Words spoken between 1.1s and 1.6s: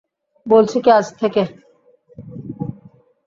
থেকে?